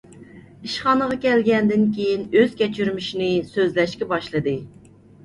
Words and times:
ئىشخانىغا 0.67 1.17
كەلگەندىن 1.25 1.83
كېيىن 1.97 2.23
ئۆز 2.39 2.55
كەچۈرمىشىنى 2.63 3.29
سۆزلەشكە 3.51 4.09
باشلىدى. 4.15 4.57